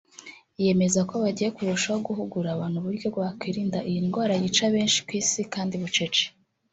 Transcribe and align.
yemeza 0.63 0.99
ko 1.09 1.15
bagiye 1.23 1.49
kurushaho 1.55 1.99
guhugura 2.07 2.49
abantu 2.51 2.75
uburyo 2.77 3.07
bakwirinda 3.17 3.77
iyi 3.89 3.99
ndwara 4.05 4.33
yica 4.41 4.67
benshi 4.75 4.99
ku 5.05 5.11
isi 5.21 5.41
kandi 5.53 5.73
bucece 5.83 6.23